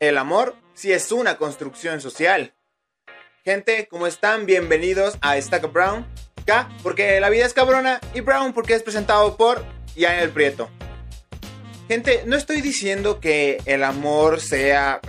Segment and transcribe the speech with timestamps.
[0.00, 2.54] El amor sí es una construcción social.
[3.44, 4.46] Gente, ¿cómo están?
[4.46, 6.06] Bienvenidos a Stack Brown.
[6.46, 9.62] K porque la vida es cabrona y Brown porque es presentado por
[9.94, 10.70] el Prieto.
[11.86, 15.02] Gente, no estoy diciendo que el amor sea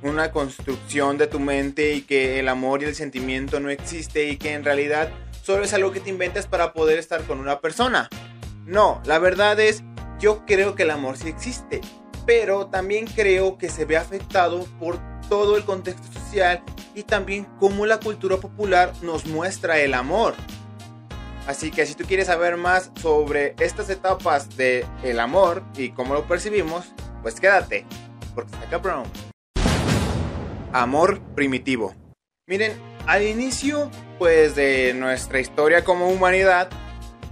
[0.00, 4.38] una construcción de tu mente y que el amor y el sentimiento no existe y
[4.38, 5.10] que en realidad
[5.42, 8.08] solo es algo que te inventas para poder estar con una persona.
[8.64, 9.82] No, la verdad es,
[10.18, 11.82] yo creo que el amor sí existe
[12.26, 14.98] pero también creo que se ve afectado por
[15.28, 16.62] todo el contexto social
[16.94, 20.34] y también cómo la cultura popular nos muestra el amor.
[21.46, 26.14] Así que si tú quieres saber más sobre estas etapas de el amor y cómo
[26.14, 27.84] lo percibimos, pues quédate,
[28.34, 29.04] porque está cabrón.
[30.72, 31.94] Amor primitivo.
[32.46, 32.72] Miren,
[33.06, 36.68] al inicio pues de nuestra historia como humanidad,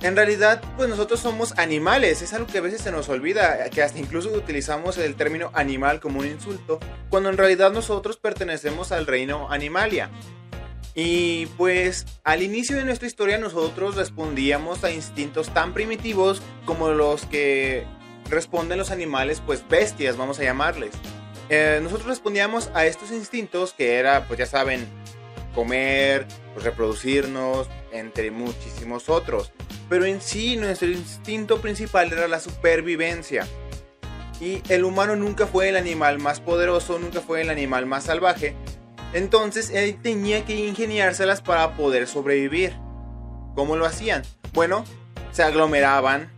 [0.03, 3.83] en realidad, pues nosotros somos animales, es algo que a veces se nos olvida, que
[3.83, 9.07] hasta incluso utilizamos el término animal como un insulto, cuando en realidad nosotros pertenecemos al
[9.07, 10.11] reino animalia.
[10.95, 17.27] Y pues al inicio de nuestra historia nosotros respondíamos a instintos tan primitivos como los
[17.27, 17.85] que
[18.29, 20.93] responden los animales, pues bestias, vamos a llamarles.
[21.51, 24.87] Eh, nosotros respondíamos a estos instintos que era, pues ya saben,
[25.55, 29.53] comer, pues, reproducirnos, entre muchísimos otros.
[29.91, 33.47] Pero en sí nuestro instinto principal era la supervivencia.
[34.41, 38.55] Y el humano nunca fue el animal más poderoso, nunca fue el animal más salvaje.
[39.13, 42.73] Entonces él tenía que ingeniárselas para poder sobrevivir.
[43.55, 44.23] ¿Cómo lo hacían?
[44.55, 44.85] Bueno,
[45.33, 46.33] se aglomeraban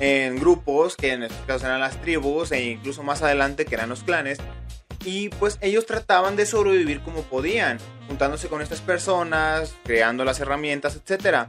[0.00, 3.88] en grupos, que en estos casos eran las tribus, e incluso más adelante que eran
[3.88, 4.38] los clanes,
[5.04, 10.96] y pues ellos trataban de sobrevivir como podían, juntándose con estas personas, creando las herramientas,
[10.96, 11.46] etc.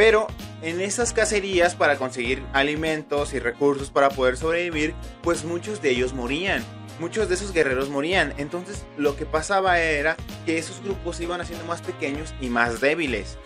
[0.00, 0.28] Pero
[0.62, 6.14] en esas cacerías para conseguir alimentos y recursos para poder sobrevivir, pues muchos de ellos
[6.14, 6.64] morían.
[6.98, 8.32] Muchos de esos guerreros morían.
[8.38, 13.36] Entonces lo que pasaba era que esos grupos iban haciendo más pequeños y más débiles.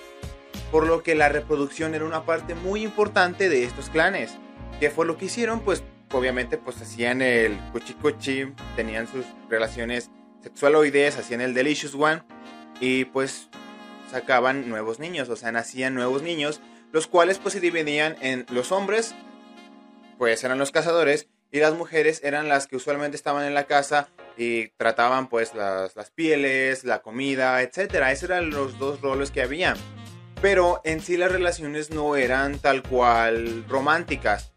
[0.71, 4.37] Por lo que la reproducción era una parte muy importante de estos clanes.
[4.79, 5.59] ¿Qué fue lo que hicieron?
[5.59, 5.83] Pues
[6.13, 7.59] obviamente pues hacían el
[8.01, 10.09] cuchi tenían sus relaciones
[10.41, 12.23] sexualoides, hacían el delicious one
[12.79, 13.49] y pues
[14.15, 16.61] sacaban nuevos niños, o sea, nacían nuevos niños,
[16.93, 19.13] los cuales pues se dividían en los hombres,
[20.19, 24.09] pues eran los cazadores y las mujeres eran las que usualmente estaban en la casa
[24.37, 28.13] y trataban pues las, las pieles, la comida, etcétera.
[28.13, 29.75] Esos eran los dos roles que había.
[30.41, 34.54] Pero en sí las relaciones no eran tal cual románticas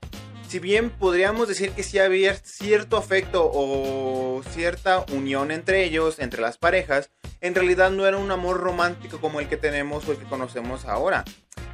[0.47, 6.41] si bien podríamos decir que sí había cierto afecto o cierta unión entre ellos, entre
[6.41, 10.17] las parejas, en realidad no era un amor romántico como el que tenemos o el
[10.17, 11.25] que conocemos ahora.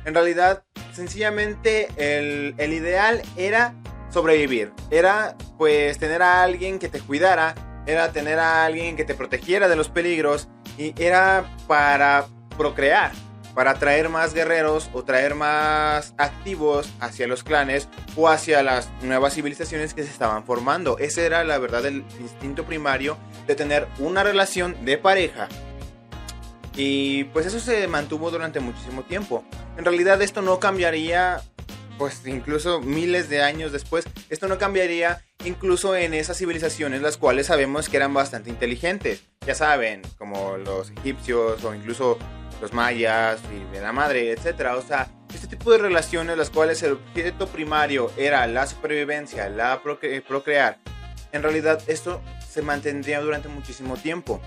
[0.06, 0.64] En realidad,
[0.94, 3.76] sencillamente el, el ideal era
[4.10, 4.72] sobrevivir.
[4.92, 9.70] Era pues tener a alguien que te cuidara, era tener a alguien que te protegiera
[9.70, 12.26] de los peligros y era para
[12.58, 13.12] procrear
[13.56, 19.34] para traer más guerreros o traer más activos hacia los clanes o hacia las nuevas
[19.34, 20.98] civilizaciones que se estaban formando.
[20.98, 25.48] Ese era la verdad el instinto primario de tener una relación de pareja.
[26.76, 29.44] Y pues eso se mantuvo durante muchísimo tiempo.
[29.78, 31.42] En realidad esto no cambiaría,
[31.98, 37.48] pues incluso miles de años después, esto no cambiaría incluso en esas civilizaciones las cuales
[37.48, 39.24] sabemos que eran bastante inteligentes.
[39.46, 42.18] Ya saben, como los egipcios o incluso
[42.62, 44.76] los mayas y de la madre, etcétera.
[44.76, 49.82] O sea, este tipo de relaciones, las cuales el objeto primario era la supervivencia, la
[49.82, 50.80] procrear,
[51.32, 54.40] en realidad esto se mantendría durante muchísimo tiempo.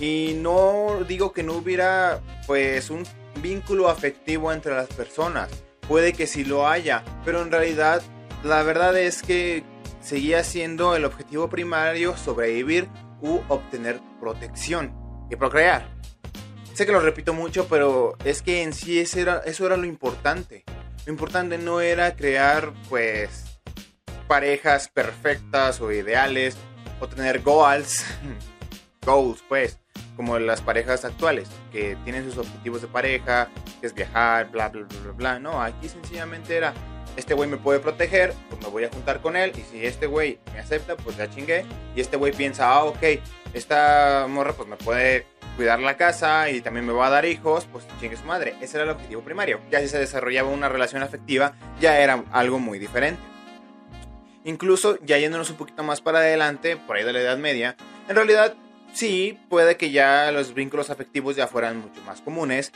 [0.00, 3.04] Y no digo que no hubiera pues un
[3.42, 5.50] vínculo afectivo entre las personas.
[5.90, 8.00] Puede que sí lo haya, pero en realidad
[8.44, 9.64] la verdad es que
[10.00, 12.86] seguía siendo el objetivo primario sobrevivir
[13.20, 14.94] u obtener protección
[15.32, 15.88] y procrear.
[16.74, 19.84] Sé que lo repito mucho, pero es que en sí eso era, eso era lo
[19.84, 20.62] importante.
[21.06, 23.60] Lo importante no era crear, pues,
[24.28, 26.56] parejas perfectas o ideales,
[27.00, 28.04] o tener goals,
[29.04, 29.80] goals, pues,
[30.16, 33.48] como las parejas actuales, que tienen sus objetivos de pareja,
[33.80, 35.38] que es viajar, bla, bla, bla, bla, bla.
[35.38, 36.74] No, aquí sencillamente era,
[37.16, 40.06] este güey me puede proteger, pues me voy a juntar con él, y si este
[40.06, 41.64] güey me acepta, pues ya chingué,
[41.94, 43.02] y este güey piensa, ah, ok,
[43.54, 45.26] esta morra pues me puede
[45.56, 48.54] cuidar la casa y también me va a dar hijos, pues chingue su madre.
[48.60, 49.60] Ese era el objetivo primario.
[49.70, 53.20] Ya si se desarrollaba una relación afectiva, ya era algo muy diferente.
[54.44, 57.76] Incluso ya yéndonos un poquito más para adelante, por ahí de la Edad Media,
[58.08, 58.54] en realidad
[58.92, 62.72] sí, puede que ya los vínculos afectivos ya fueran mucho más comunes,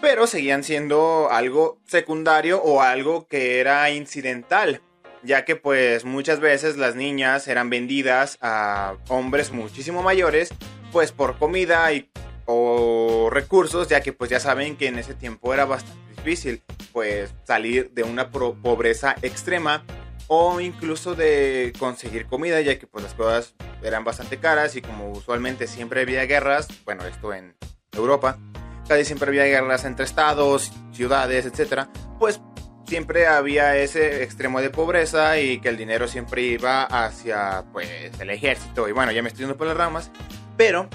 [0.00, 4.80] pero seguían siendo algo secundario o algo que era incidental.
[5.22, 10.48] ya que pues muchas veces las niñas eran vendidas a hombres muchísimo mayores,
[10.92, 12.08] pues por comida y
[12.46, 16.62] o recursos, ya que pues ya saben que en ese tiempo era bastante difícil
[16.92, 19.84] pues salir de una pobreza extrema
[20.32, 25.10] o incluso de conseguir comida, ya que pues las cosas eran bastante caras y como
[25.10, 27.56] usualmente siempre había guerras, bueno, esto en
[27.90, 28.38] Europa,
[28.86, 31.88] casi siempre había guerras entre estados, ciudades, etcétera,
[32.20, 32.40] pues
[32.86, 37.88] siempre había ese extremo de pobreza y que el dinero siempre iba hacia pues
[38.20, 40.12] el ejército y bueno, ya me estoy yendo por las ramas,
[40.56, 40.88] pero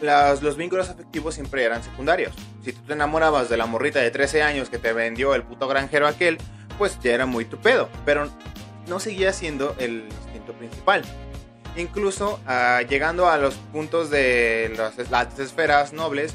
[0.00, 2.34] los vínculos afectivos siempre eran secundarios.
[2.64, 5.68] Si tú te enamorabas de la morrita de 13 años que te vendió el puto
[5.68, 6.38] granjero aquel,
[6.78, 8.28] pues ya era muy tu pedo, pero
[8.86, 11.02] no seguía siendo el instinto principal.
[11.76, 16.34] Incluso ah, llegando a los puntos de las, las esferas nobles,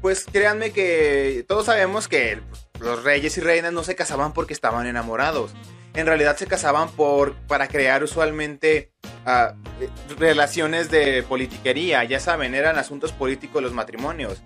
[0.00, 2.40] pues créanme que todos sabemos que
[2.80, 5.52] los reyes y reinas no se casaban porque estaban enamorados.
[5.94, 8.90] En realidad se casaban por, para crear usualmente
[9.24, 9.54] ah,
[10.18, 12.02] relaciones de politiquería.
[12.04, 14.42] Ya saben, eran asuntos políticos los matrimonios.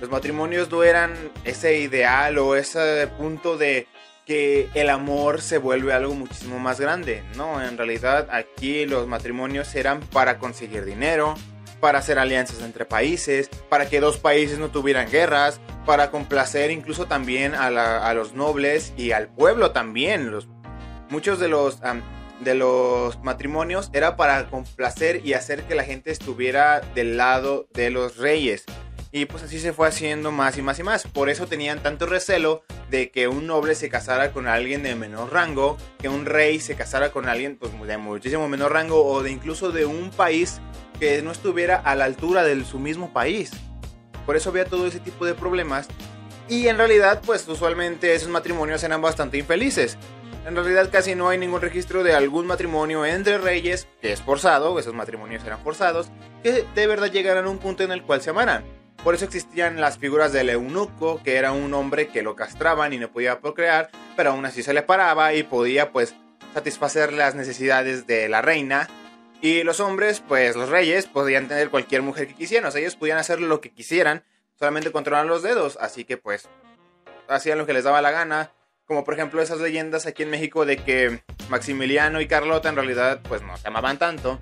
[0.00, 1.14] Los matrimonios no eran
[1.44, 3.86] ese ideal o ese punto de
[4.26, 7.22] que el amor se vuelve algo muchísimo más grande.
[7.36, 11.34] No, en realidad aquí los matrimonios eran para conseguir dinero,
[11.80, 17.06] para hacer alianzas entre países, para que dos países no tuvieran guerras, para complacer incluso
[17.06, 20.30] también a, los nobles y al pueblo también.
[20.30, 20.48] Los,
[21.10, 21.80] muchos de los,
[22.40, 27.90] de los matrimonios era para complacer y hacer que la gente estuviera del lado de
[27.90, 28.64] los reyes.
[29.14, 31.06] Y pues así se fue haciendo más y más y más.
[31.06, 35.30] Por eso tenían tanto recelo de que un noble se casara con alguien de menor
[35.30, 39.30] rango, que un rey se casara con alguien pues, de muchísimo menor rango o de
[39.30, 40.62] incluso de un país
[40.98, 43.50] que no estuviera a la altura de su mismo país.
[44.24, 45.88] Por eso había todo ese tipo de problemas.
[46.48, 49.98] Y en realidad, pues usualmente esos matrimonios eran bastante infelices.
[50.46, 54.78] En realidad casi no hay ningún registro de algún matrimonio entre reyes que es forzado,
[54.78, 56.10] esos matrimonios eran forzados,
[56.42, 58.81] que de verdad llegaran a un punto en el cual se amaran.
[59.02, 62.98] Por eso existían las figuras del eunuco, que era un hombre que lo castraban y
[62.98, 66.14] no podía procrear, pero aún así se le paraba y podía pues
[66.54, 68.88] satisfacer las necesidades de la reina
[69.42, 72.68] y los hombres, pues los reyes, podían tener cualquier mujer que quisieran.
[72.68, 74.22] O sea, ellos podían hacer lo que quisieran,
[74.56, 75.76] solamente controlar los dedos.
[75.80, 76.48] Así que, pues,
[77.28, 78.52] hacían lo que les daba la gana.
[78.84, 83.20] Como por ejemplo esas leyendas aquí en México de que Maximiliano y Carlota en realidad,
[83.28, 84.38] pues no se amaban tanto.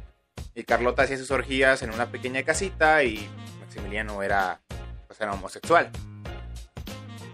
[0.55, 3.29] Y Carlota hacía sus orgías en una pequeña casita y
[3.61, 4.61] Maximiliano era,
[5.06, 5.91] pues, era homosexual.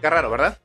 [0.01, 0.57] Qué raro, ¿verdad?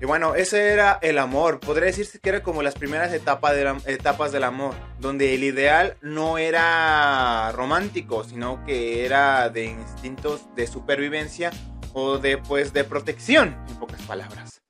[0.00, 1.60] Y bueno, ese era el amor.
[1.60, 3.54] Podría decirse que era como las primeras etapas,
[3.86, 10.66] etapas del amor, donde el ideal no era romántico, sino que era de instintos de
[10.66, 11.52] supervivencia
[11.92, 14.60] o de, pues, de protección, en pocas palabras.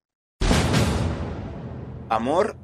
[2.11, 2.57] Amor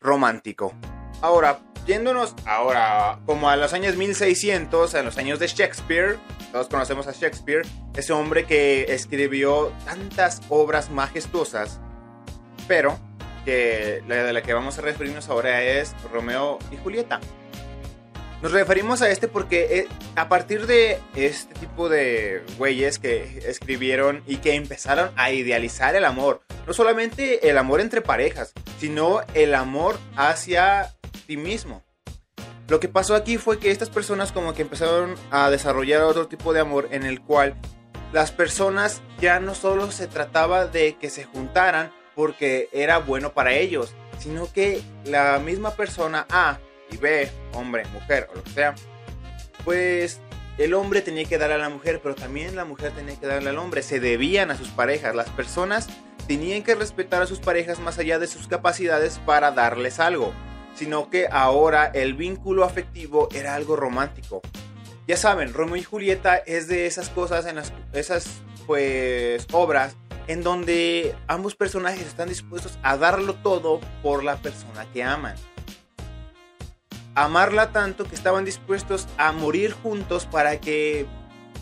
[0.00, 0.74] romántico.
[1.22, 6.18] Ahora, yéndonos ahora como a los años 1600, a los años de Shakespeare,
[6.52, 7.62] todos conocemos a Shakespeare,
[7.94, 11.80] ese hombre que escribió tantas obras majestuosas
[12.66, 12.98] pero
[13.44, 17.20] que la de la que vamos a referirnos ahora es Romeo y Julieta.
[18.42, 24.22] Nos referimos a este porque eh, a partir de este tipo de güeyes que escribieron
[24.26, 29.54] y que empezaron a idealizar el amor, no solamente el amor entre parejas, sino el
[29.54, 30.95] amor hacia
[32.68, 36.52] Lo que pasó aquí fue que estas personas como que empezaron a desarrollar otro tipo
[36.52, 37.54] de amor en el cual
[38.12, 43.52] las personas ya no solo se trataba de que se juntaran, porque era bueno para
[43.52, 46.58] ellos, sino que la misma persona A
[46.90, 48.74] y B, hombre, mujer o lo que sea,
[49.64, 50.20] pues
[50.58, 53.50] el hombre tenía que dar a la mujer, pero también la mujer tenía que darle
[53.50, 53.82] al hombre.
[53.82, 55.14] Se debían a sus parejas.
[55.14, 55.88] Las personas
[56.26, 60.32] tenían que respetar a sus parejas más allá de sus capacidades para darles algo,
[60.76, 64.42] sino que ahora el vínculo afectivo era algo romántico.
[65.08, 70.42] Ya saben, Romeo y Julieta es de esas cosas en las esas pues obras en
[70.42, 75.36] donde ambos personajes están dispuestos a darlo todo por la persona que aman.
[77.14, 81.06] Amarla tanto que estaban dispuestos a morir juntos para que,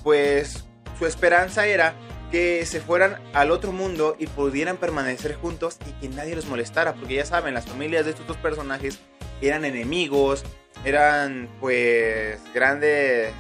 [0.03, 0.65] pues,
[0.99, 1.95] su esperanza era
[2.35, 6.95] que se fueran al otro mundo y pudieran permanecer juntos y que nadie los molestara,
[6.95, 8.99] porque ya saben, las familias de estos dos personajes
[9.41, 10.43] eran enemigos,
[10.85, 13.33] eran pues grandes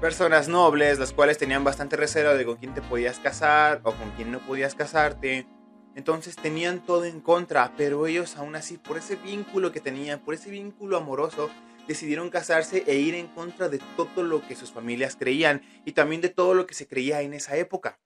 [0.00, 4.08] personas nobles, las cuales tenían bastante recelo de con quién te podías casar o con
[4.12, 5.48] quién no podías casarte.
[5.96, 10.34] Entonces tenían todo en contra, pero ellos aún así, por ese vínculo que tenían, por
[10.34, 11.50] ese vínculo amoroso,
[11.86, 16.20] decidieron casarse e ir en contra de todo lo que sus familias creían y también
[16.20, 17.98] de todo lo que se creía en esa época.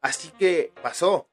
[0.00, 1.28] Así que pasó.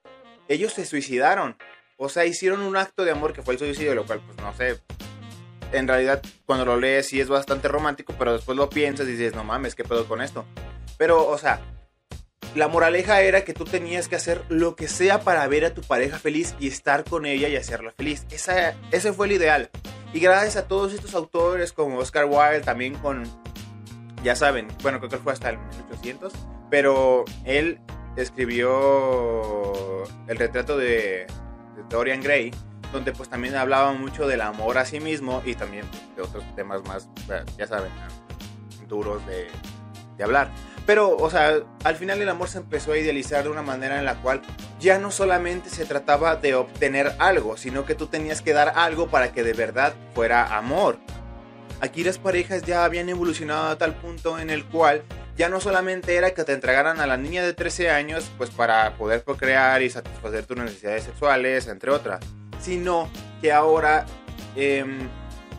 [0.48, 1.58] Ellos se suicidaron.
[1.98, 4.54] O sea, hicieron un acto de amor que fue el suicidio, lo cual, pues no
[4.54, 4.80] sé.
[5.72, 9.36] En realidad, cuando lo lees sí es bastante romántico, pero después lo piensas y dices,
[9.36, 10.46] no mames, ¿qué pedo con esto?
[10.98, 11.62] Pero, o sea,
[12.56, 15.82] la moraleja era que tú tenías que hacer lo que sea para ver a tu
[15.82, 18.26] pareja feliz y estar con ella y hacerla feliz.
[18.32, 19.70] Esa, ese fue el ideal.
[20.14, 23.24] Y gracias a todos estos autores como Oscar Wilde, también con,
[24.24, 26.34] ya saben, bueno, creo que fue hasta el 1800,
[26.72, 27.80] pero él
[28.16, 31.28] escribió el retrato de,
[31.90, 32.52] Dorian Gray,
[32.92, 35.86] donde pues también hablaba mucho del amor a sí mismo y también
[36.16, 37.08] de otros temas más,
[37.58, 37.92] ya saben,
[38.88, 39.48] duros de,
[40.18, 40.52] de hablar.
[40.90, 44.06] Pero, o sea, al final el amor se empezó a idealizar de una manera en
[44.06, 44.42] la cual
[44.80, 49.08] ya no solamente se trataba de obtener algo, sino que tú tenías que dar algo
[49.08, 50.98] para que de verdad fuera amor.
[51.80, 55.04] Aquí las parejas ya habían evolucionado a tal punto en el cual
[55.38, 58.96] ya no solamente era que te entregaran a la niña de 13 años pues para
[58.96, 62.20] poder procrear y satisfacer tus necesidades sexuales, entre otras,
[62.60, 63.12] sino
[63.44, 64.08] que ahora
[64.56, 65.08] em,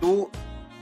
[0.00, 0.28] tú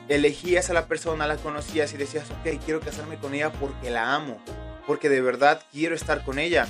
[0.09, 4.15] elegías a la persona, la conocías y decías, ok, quiero casarme con ella porque la
[4.15, 4.39] amo,
[4.87, 6.67] porque de verdad quiero estar con ella.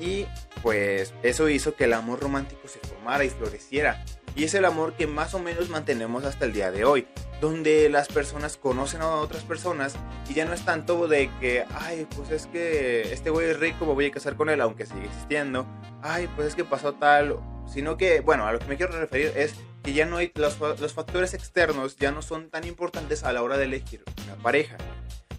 [0.00, 0.26] Y
[0.62, 4.04] pues eso hizo que el amor romántico se formara y floreciera.
[4.36, 7.08] Y es el amor que más o menos mantenemos hasta el día de hoy,
[7.40, 9.96] donde las personas conocen a otras personas
[10.28, 13.86] y ya no es tanto de que, ay, pues es que este güey es rico,
[13.86, 15.66] me voy a casar con él, aunque sigue existiendo.
[16.02, 19.32] Ay, pues es que pasó tal, sino que, bueno, a lo que me quiero referir
[19.34, 19.56] es
[19.88, 23.42] que ya no hay, los, los factores externos ya no son tan importantes a la
[23.42, 24.76] hora de elegir una pareja,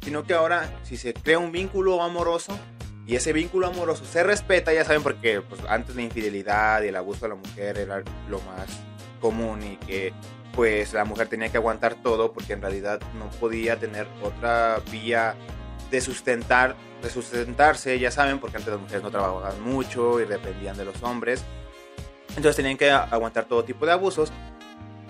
[0.01, 2.58] sino que ahora si se crea un vínculo amoroso
[3.06, 6.96] y ese vínculo amoroso se respeta, ya saben, porque pues, antes la infidelidad y el
[6.96, 8.68] abuso de la mujer era lo más
[9.22, 10.13] común y que
[10.56, 15.36] pues la mujer tenía que aguantar todo porque en realidad no podía tener otra vía
[15.91, 20.75] de sustentar de sustentarse, ya saben, porque antes las mujeres no trabajaban mucho y dependían
[20.75, 21.46] de los hombres.
[22.39, 24.31] Entonces tenían que aguantar todo tipo de abusos.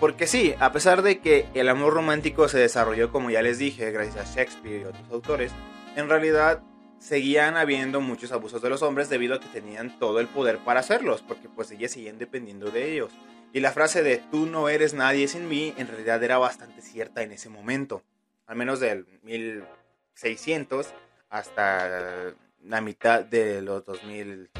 [0.00, 3.92] Porque sí, a pesar de que el amor romántico se desarrolló, como ya les dije,
[3.92, 5.52] gracias a Shakespeare y otros autores,
[5.94, 6.60] en realidad
[6.98, 10.80] seguían habiendo muchos abusos de los hombres debido a que tenían todo el poder para
[10.80, 13.12] hacerlos, porque pues ellas seguían dependiendo de ellos.
[13.52, 17.22] Y la frase de tú no eres nadie sin mí en realidad era bastante cierta
[17.22, 18.02] en ese momento,
[18.48, 20.88] al menos del 1600
[21.28, 22.34] hasta
[22.64, 24.50] la mitad de los 2000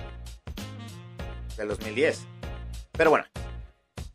[1.56, 2.29] del 2010.
[3.00, 3.24] Pero bueno,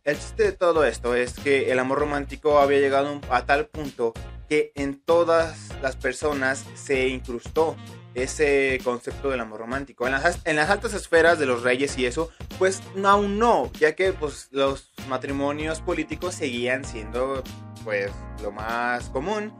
[0.03, 4.13] el chiste de todo esto es que el amor romántico había llegado a tal punto
[4.47, 7.75] que en todas las personas se incrustó
[8.13, 10.05] ese concepto del amor romántico.
[10.05, 13.95] En las, en las altas esferas de los reyes y eso, pues aún no, ya
[13.95, 17.43] que pues, los matrimonios políticos seguían siendo
[17.83, 18.11] pues
[18.43, 19.51] lo más común,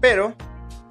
[0.00, 0.36] pero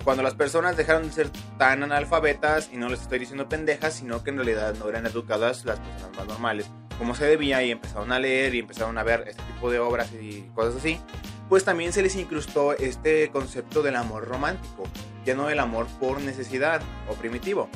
[0.04, 4.22] cuando las personas dejaron de ser tan analfabetas, y no les estoy diciendo pendejas, sino
[4.22, 6.70] que en realidad no eran educadas las personas más normales,
[7.00, 10.12] como se debía, y empezaron a leer y empezaron a ver este tipo de obras
[10.14, 11.00] y cosas así,
[11.48, 14.84] pues también se les incrustó este concepto del amor romántico,
[15.26, 17.70] ya no del amor por necesidad o primitivo.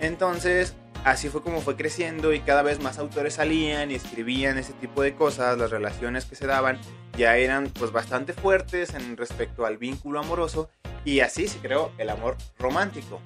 [0.00, 4.74] Entonces, así fue como fue creciendo y cada vez más autores salían y escribían ese
[4.74, 6.78] tipo de cosas, las relaciones que se daban
[7.16, 10.68] ya eran pues bastante fuertes en respecto al vínculo amoroso
[11.04, 13.22] y así se creó el amor romántico.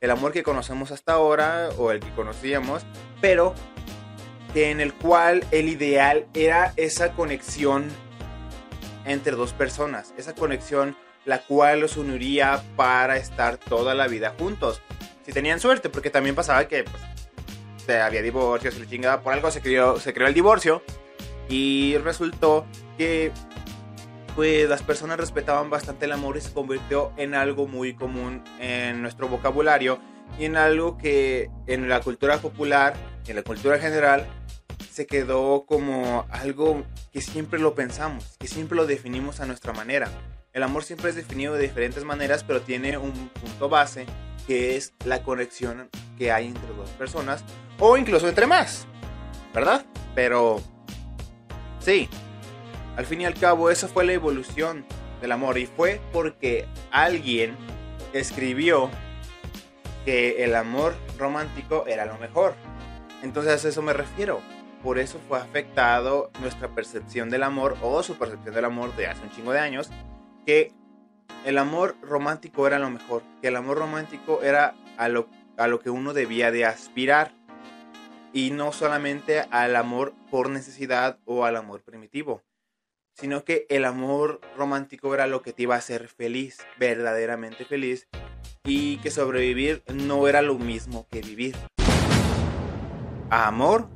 [0.00, 2.84] El amor que conocemos hasta ahora o el que conocíamos,
[3.20, 3.54] pero
[4.54, 7.86] en el cual el ideal era esa conexión
[9.04, 14.80] entre dos personas, esa conexión la cual los uniría para estar toda la vida juntos.
[15.26, 19.50] Si tenían suerte, porque también pasaba que pues, había divorcios y la chingada, por algo
[19.50, 20.82] se creó, se creó el divorcio
[21.48, 23.32] y resultó que
[24.34, 29.02] pues las personas respetaban bastante el amor y se convirtió en algo muy común en
[29.02, 29.98] nuestro vocabulario
[30.38, 32.94] y en algo que en la cultura popular,
[33.26, 34.26] en la cultura general,
[34.98, 40.10] se quedó como algo que siempre lo pensamos, que siempre lo definimos a nuestra manera.
[40.52, 44.06] El amor siempre es definido de diferentes maneras, pero tiene un punto base
[44.48, 45.88] que es la conexión
[46.18, 47.44] que hay entre dos personas
[47.78, 48.88] o incluso entre más,
[49.54, 49.86] ¿verdad?
[50.16, 50.60] Pero
[51.78, 52.08] sí,
[52.96, 54.84] al fin y al cabo, esa fue la evolución
[55.20, 57.56] del amor y fue porque alguien
[58.12, 58.90] escribió
[60.04, 62.56] que el amor romántico era lo mejor.
[63.22, 64.40] Entonces a eso me refiero.
[64.82, 69.22] Por eso fue afectado nuestra percepción del amor o su percepción del amor de hace
[69.22, 69.90] un chingo de años,
[70.46, 70.72] que
[71.44, 75.80] el amor romántico era lo mejor, que el amor romántico era a lo, a lo
[75.80, 77.32] que uno debía de aspirar
[78.32, 82.42] y no solamente al amor por necesidad o al amor primitivo
[83.18, 88.06] sino que el amor romántico era lo que te iba a hacer feliz, verdaderamente feliz,
[88.64, 91.56] y que sobrevivir no era lo mismo que vivir.
[93.28, 93.88] Amor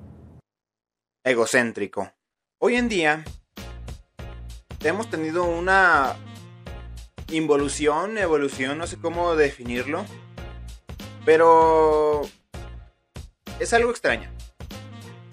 [1.25, 2.13] egocéntrico.
[2.59, 3.25] Hoy en día
[4.83, 6.17] hemos tenido una
[7.31, 10.05] involución, evolución, no sé cómo definirlo,
[11.25, 12.23] pero
[13.61, 14.31] es algo extraño,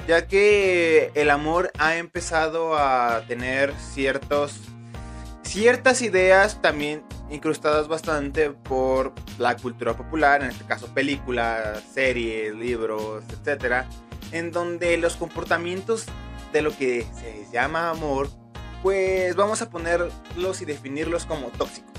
[0.08, 4.60] ya que el amor ha empezado a tener ciertos
[5.44, 13.24] ciertas ideas también incrustadas bastante por la cultura popular, en este caso películas, series, libros,
[13.32, 13.88] etcétera,
[14.32, 16.06] en donde los comportamientos
[16.54, 18.30] de lo que se llama amor,
[18.82, 21.92] pues vamos a ponerlos y definirlos como tóxicos.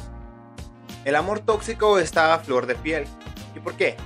[1.04, 3.06] El amor tóxico está a flor de piel.
[3.54, 3.96] ¿Y por qué?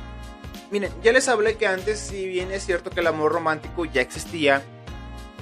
[0.71, 4.01] Miren, ya les hablé que antes, si bien es cierto que el amor romántico ya
[4.01, 4.63] existía,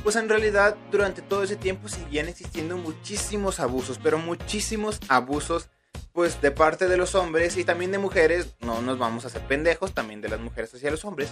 [0.02, 5.68] pues en realidad durante todo ese tiempo seguían existiendo muchísimos abusos, pero muchísimos abusos
[6.12, 9.42] pues de parte de los hombres y también de mujeres, no nos vamos a hacer
[9.46, 11.30] pendejos, también de las mujeres hacia los hombres,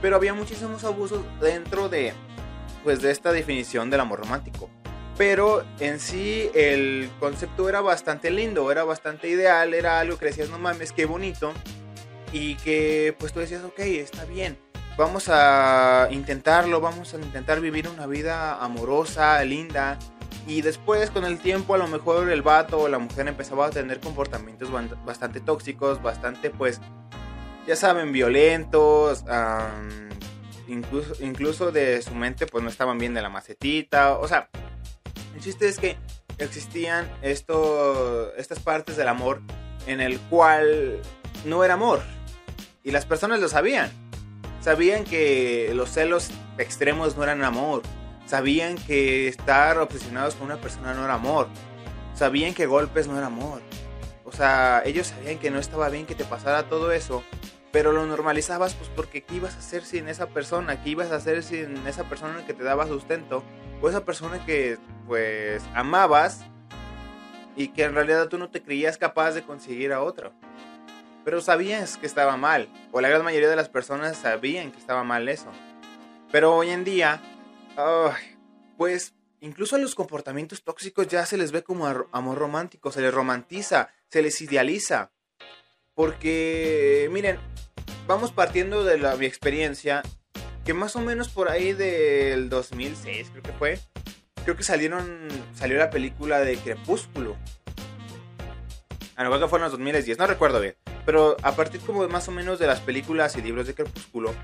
[0.00, 2.12] pero había muchísimos abusos dentro de
[2.84, 4.70] pues de esta definición del amor romántico.
[5.16, 10.48] Pero en sí el concepto era bastante lindo, era bastante ideal, era algo que decías,
[10.48, 11.52] no mames, qué bonito.
[12.32, 14.56] Y que pues tú decías, ok, está bien,
[14.96, 19.98] vamos a intentarlo, vamos a intentar vivir una vida amorosa, linda.
[20.46, 23.70] Y después con el tiempo a lo mejor el vato o la mujer empezaba a
[23.70, 24.70] tener comportamientos
[25.04, 26.80] bastante tóxicos, bastante pues,
[27.66, 29.24] ya saben, violentos.
[30.68, 34.18] incluso, incluso de su mente pues no estaban bien de la macetita.
[34.18, 34.48] O sea,
[35.34, 35.96] el chiste es que
[36.38, 39.40] existían esto, estas partes del amor
[39.86, 41.00] en el cual
[41.44, 42.02] no era amor.
[42.82, 43.90] Y las personas lo sabían.
[44.60, 47.82] Sabían que los celos extremos no eran amor.
[48.26, 51.48] Sabían que estar obsesionados con una persona no era amor.
[52.14, 53.60] Sabían que golpes no era amor.
[54.24, 57.24] O sea, ellos sabían que no estaba bien que te pasara todo eso.
[57.72, 60.82] Pero lo normalizabas pues porque ¿qué ibas a hacer sin esa persona?
[60.82, 63.44] ¿Qué ibas a hacer sin esa persona que te daba sustento?
[63.80, 66.40] O esa persona que pues amabas
[67.56, 70.32] y que en realidad tú no te creías capaz de conseguir a otro.
[71.24, 75.04] Pero sabías que estaba mal, o la gran mayoría de las personas sabían que estaba
[75.04, 75.50] mal eso.
[76.32, 77.20] Pero hoy en día,
[78.76, 83.12] pues incluso a los comportamientos tóxicos ya se les ve como amor romántico, se les
[83.12, 85.10] romantiza, se les idealiza.
[85.94, 87.38] Porque, miren,
[88.06, 90.02] vamos partiendo de la, mi experiencia
[90.64, 93.80] que más o menos por ahí del 2006, creo que fue,
[94.44, 97.36] creo que salieron, salió la película de Crepúsculo.
[99.16, 100.76] A lo mejor que fue en los 2010, no recuerdo bien.
[101.04, 104.34] Pero a partir como más o menos de las películas y libros de Crepúsculo,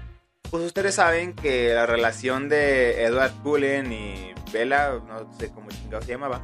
[0.50, 6.06] pues ustedes saben que la relación de Edward Cullen y Bella, no sé cómo se
[6.06, 6.40] llamaba,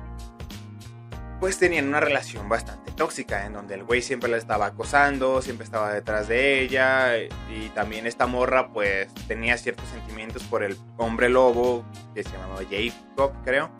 [1.42, 5.64] pues tenían una relación bastante tóxica, en donde el güey siempre la estaba acosando, siempre
[5.64, 11.28] estaba detrás de ella, y también esta morra pues tenía ciertos sentimientos por el hombre
[11.28, 13.72] lobo, que se llamaba Jacob, creo.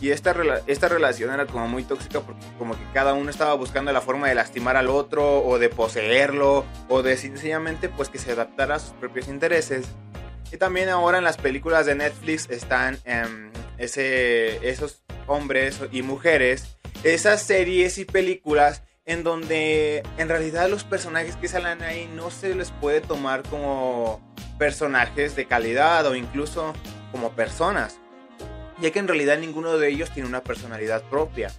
[0.00, 0.36] Y esta,
[0.68, 4.28] esta relación era como muy tóxica porque como que cada uno estaba buscando la forma
[4.28, 8.78] de lastimar al otro, o de poseerlo, o de sencillamente pues que se adaptara a
[8.78, 9.88] sus propios intereses.
[10.52, 16.76] Y también ahora en las películas de Netflix están em, ese, esos hombres y mujeres
[17.04, 22.54] esas series y películas en donde en realidad los personajes que salen ahí no se
[22.54, 24.20] les puede tomar como
[24.58, 26.72] personajes de calidad o incluso
[27.12, 27.98] como personas,
[28.80, 31.52] ya que en realidad ninguno de ellos tiene una personalidad propia.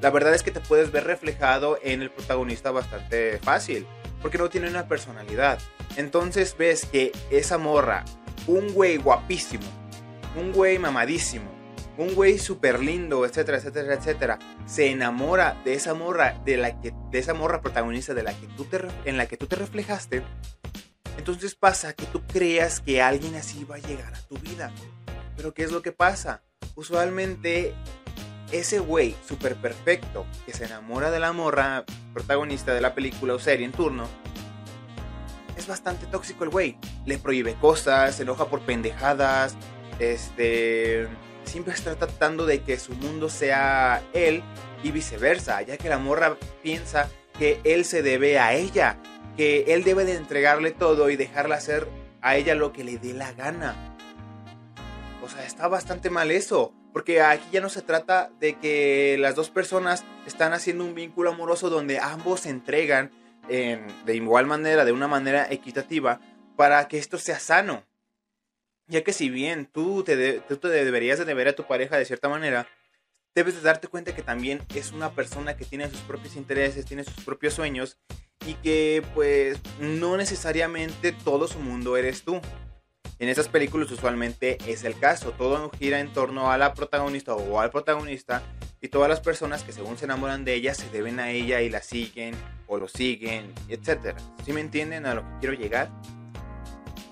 [0.00, 3.86] La verdad es que te puedes ver reflejado en el protagonista bastante fácil,
[4.22, 5.58] porque no tiene una personalidad.
[5.96, 8.04] Entonces ves que esa morra,
[8.46, 9.66] un güey guapísimo,
[10.36, 11.55] un güey mamadísimo,
[11.98, 16.92] un güey súper lindo, etcétera, etcétera, etcétera, se enamora de esa morra, de, la que,
[17.10, 20.22] de esa morra protagonista de la que tú te, en la que tú te reflejaste,
[21.18, 24.70] entonces pasa que tú creas que alguien así va a llegar a tu vida.
[25.36, 26.42] Pero ¿qué es lo que pasa?
[26.74, 27.74] Usualmente
[28.52, 33.38] ese güey súper perfecto que se enamora de la morra protagonista de la película o
[33.38, 34.06] serie en turno,
[35.56, 36.78] es bastante tóxico el güey.
[37.06, 39.56] Le prohíbe cosas, se enoja por pendejadas,
[39.98, 41.08] este
[41.46, 44.42] siempre está tratando de que su mundo sea él
[44.82, 48.98] y viceversa, ya que la morra piensa que él se debe a ella,
[49.36, 51.88] que él debe de entregarle todo y dejarla hacer
[52.20, 53.96] a ella lo que le dé la gana.
[55.22, 59.34] O sea, está bastante mal eso, porque aquí ya no se trata de que las
[59.34, 63.10] dos personas están haciendo un vínculo amoroso donde ambos se entregan
[63.48, 66.20] de igual manera, de una manera equitativa,
[66.56, 67.84] para que esto sea sano.
[68.88, 72.68] Ya que si bien tú te, deberías de deber a tu pareja de cierta manera,
[73.34, 77.02] debes de darte cuenta que también es una persona que tiene sus propios intereses, tiene
[77.02, 77.98] sus propios sueños
[78.46, 82.40] y que pues no necesariamente todo su mundo eres tú.
[83.18, 87.60] En esas películas usualmente es el caso, todo gira en torno a la protagonista o
[87.60, 88.42] al protagonista
[88.80, 91.70] y todas las personas que según se enamoran de ella se deben a ella y
[91.70, 92.34] la siguen
[92.68, 94.16] o lo siguen, etc.
[94.44, 95.90] ¿Sí me entienden a lo que quiero llegar?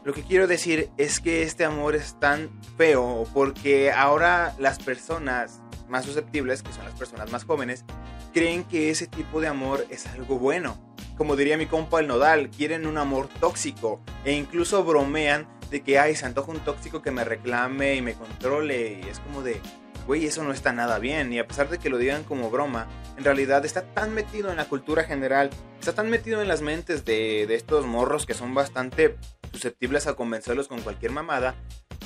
[0.05, 5.63] Lo que quiero decir es que este amor es tan feo porque ahora las personas
[5.89, 7.87] más susceptibles, que son las personas más jóvenes,
[8.35, 10.79] creen que ese tipo de amor es algo bueno.
[11.17, 15.99] Como diría mi compa el Nodal, quieren un amor tóxico e incluso bromean de que,
[15.99, 19.59] ay, se antoja un tóxico que me reclame y me controle y es como de,
[20.07, 21.33] güey, eso no está nada bien.
[21.33, 24.59] Y a pesar de que lo digan como broma, en realidad está tan metido en
[24.59, 25.49] la cultura general,
[25.81, 29.17] está tan metido en las mentes de, de estos morros que son bastante
[29.55, 31.55] susceptibles a convencerlos con cualquier mamada,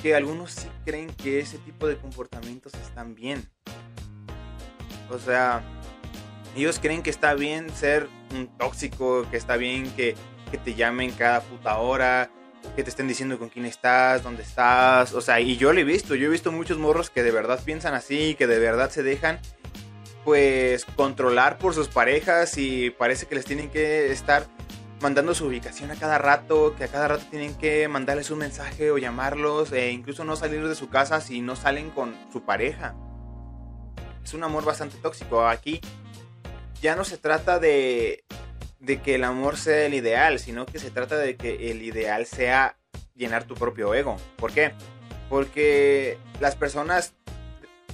[0.03, 3.49] que algunos sí creen que ese tipo de comportamientos están bien.
[5.11, 5.63] O sea,
[6.55, 10.15] ellos creen que está bien ser un tóxico, que está bien que,
[10.51, 12.31] que te llamen cada puta hora,
[12.77, 15.15] que te estén diciendo con quién estás, dónde estás.
[15.15, 17.59] O sea, y yo lo he visto, yo he visto muchos morros que de verdad
[17.65, 19.41] piensan así, que de verdad se dejan
[20.23, 24.47] pues controlar por sus parejas y parece que les tienen que estar
[25.01, 28.91] mandando su ubicación a cada rato, que a cada rato tienen que mandarles un mensaje
[28.91, 32.95] o llamarlos, e incluso no salir de su casa si no salen con su pareja.
[34.25, 35.47] Es un amor bastante tóxico.
[35.47, 35.81] Aquí
[36.83, 38.25] ya no se trata de
[38.81, 42.27] de que el amor sea el ideal, sino que se trata de que el ideal
[42.27, 42.77] sea
[43.15, 44.17] llenar tu propio ego.
[44.37, 44.73] ¿Por qué?
[45.29, 47.15] Porque las personas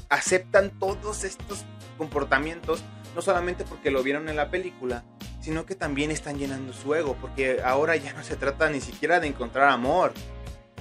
[0.09, 1.64] aceptan todos estos
[1.97, 2.83] comportamientos
[3.14, 5.05] no solamente porque lo vieron en la película,
[5.44, 9.20] sino que también están llenando su ego, porque ahora ya no se trata ni siquiera
[9.20, 10.14] de encontrar amor,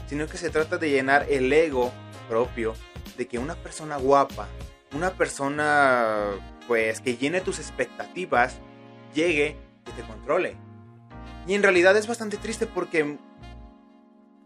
[0.08, 1.92] sino que se trata de llenar el ego
[2.30, 2.74] propio
[3.18, 4.48] de que una persona guapa,
[4.94, 6.30] una persona
[6.66, 8.56] pues que llene tus expectativas,
[9.14, 10.56] llegue que te controle.
[11.46, 13.18] Y en realidad es bastante triste porque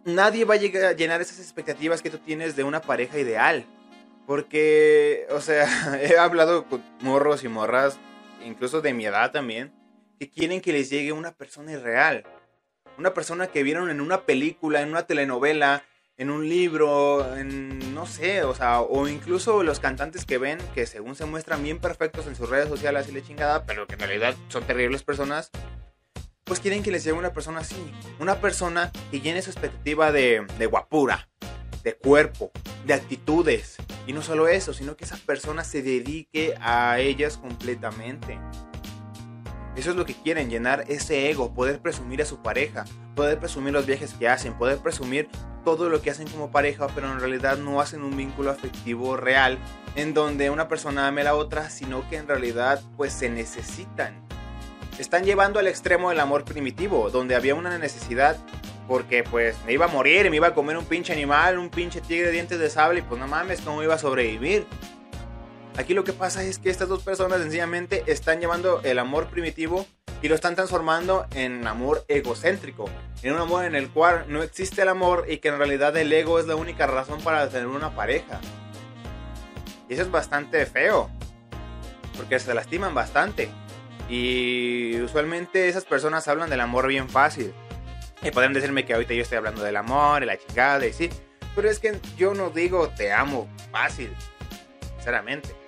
[0.04, 3.68] nadie va a llegar a llenar esas expectativas que tú tienes de una pareja ideal.
[4.26, 5.68] Porque, o sea,
[6.02, 8.00] he hablado con morros y morras,
[8.44, 9.78] incluso de mi edad también,
[10.18, 12.26] que quieren que les llegue una persona irreal.
[12.98, 15.84] Una persona que vieron en una película, en una telenovela,
[16.18, 20.88] en un libro, en no sé, o sea, o incluso los cantantes que ven que
[20.88, 24.00] según se muestran bien perfectos en sus redes sociales y le chingada, pero que en
[24.00, 25.52] realidad son terribles personas,
[26.44, 30.48] pues quieren que les llegue una persona así, una persona que llene su expectativa de,
[30.58, 31.30] de guapura,
[31.84, 32.52] de cuerpo,
[32.86, 33.78] de actitudes,
[34.08, 38.40] y no solo eso, sino que esa persona se dedique a ellas completamente.
[39.78, 42.86] Eso es lo que quieren, llenar ese ego, poder presumir a su pareja,
[43.16, 45.30] poder presumir los viajes que hacen, poder presumir
[45.64, 49.60] todo lo que hacen como pareja, pero en realidad no hacen un vínculo afectivo real
[49.96, 54.20] en donde una persona ame a la otra, sino que en realidad pues se necesitan.
[54.98, 58.36] Están llevando al extremo el amor primitivo, donde había una necesidad
[58.88, 62.02] porque pues me iba a morir, me iba a comer un pinche animal, un pinche
[62.02, 64.66] tigre de dientes de sable y pues no mames, ¿cómo iba a sobrevivir?
[65.78, 69.86] Aquí lo que pasa es que estas dos personas sencillamente están llevando el amor primitivo
[70.24, 72.90] y lo están transformando en amor egocéntrico,
[73.22, 76.12] en un amor en el cual no existe el amor y que en realidad el
[76.12, 78.42] ego es la única razón para tener una pareja.
[79.88, 81.12] Y eso es bastante feo,
[82.16, 83.50] porque se lastiman bastante.
[84.10, 87.54] Y usualmente esas personas hablan del amor bien fácil.
[88.24, 91.10] Y pueden decirme que ahorita yo estoy hablando del amor y la chingada y sí.
[91.56, 94.12] Pero es que yo no digo te amo fácil.
[94.96, 95.67] Sinceramente.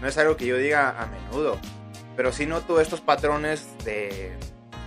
[0.00, 1.58] No es algo que yo diga a menudo.
[2.16, 4.36] Pero sí noto estos patrones de,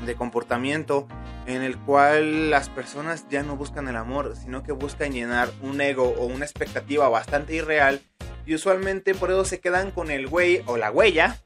[0.05, 1.07] de comportamiento
[1.45, 5.81] en el cual las personas ya no buscan el amor, sino que buscan llenar un
[5.81, 8.01] ego o una expectativa bastante irreal.
[8.45, 11.37] Y usualmente por eso se quedan con el güey o la huella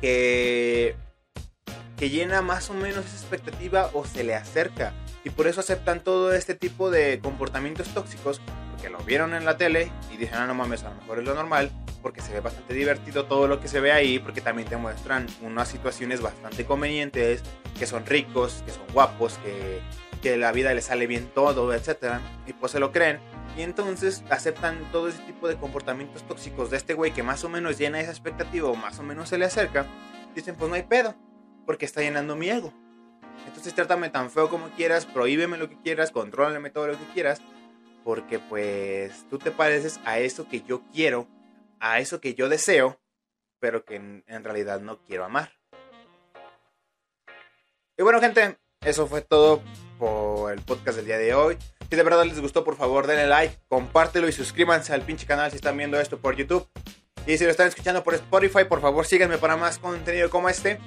[0.00, 0.96] que,
[1.96, 4.92] que llena más o menos esa expectativa o se le acerca.
[5.24, 9.58] Y por eso aceptan todo este tipo de comportamientos tóxicos, porque lo vieron en la
[9.58, 11.70] tele y dicen, ah, no mames, a lo mejor es lo normal,
[12.02, 15.26] porque se ve bastante divertido todo lo que se ve ahí, porque también te muestran
[15.42, 17.42] unas situaciones bastante convenientes,
[17.78, 19.80] que son ricos, que son guapos, que,
[20.22, 22.20] que la vida les sale bien todo, etc.
[22.46, 23.18] Y pues se lo creen.
[23.56, 27.48] Y entonces aceptan todo ese tipo de comportamientos tóxicos de este güey que más o
[27.48, 29.86] menos llena esa expectativa o más o menos se le acerca.
[30.34, 31.14] Dicen, pues no hay pedo,
[31.66, 32.72] porque está llenando mi ego.
[33.46, 37.40] Entonces trátame tan feo como quieras, prohíbeme lo que quieras, contrólame todo lo que quieras,
[38.04, 41.26] porque pues tú te pareces a eso que yo quiero,
[41.80, 43.00] a eso que yo deseo,
[43.58, 45.52] pero que en, realidad no quiero amar.
[47.96, 49.62] Y bueno gente, eso fue todo
[49.98, 51.58] por el podcast del día de hoy.
[51.90, 55.50] Si de verdad les gustó, por favor denle like, compártelo y suscríbanse al pinche canal
[55.50, 56.68] si están viendo esto por YouTube.
[57.26, 60.78] Y si lo están escuchando por Spotify, por favor síganme para más contenido como este.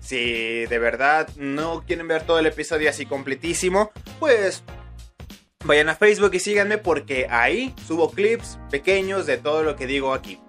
[0.00, 4.62] Si de verdad no quieren ver todo el episodio así completísimo, pues
[5.64, 10.12] vayan a Facebook y síganme porque ahí subo clips pequeños de todo lo que digo
[10.12, 10.40] aquí.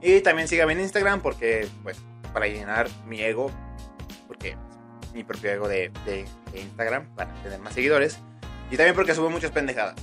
[0.00, 1.98] Y también síganme en Instagram porque, pues,
[2.32, 3.50] para llenar mi ego,
[4.26, 4.56] porque
[5.12, 8.18] mi propio ego de, de, Instagram, para tener más seguidores.
[8.70, 9.94] Y también porque subo muchas pendejadas.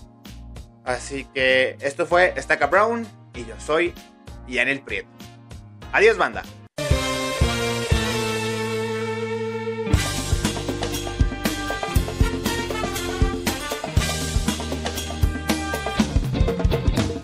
[0.83, 3.93] Así que esto fue Stacka Brown y yo soy
[4.47, 5.09] Yanel Prieto.
[5.91, 6.43] Adiós, banda.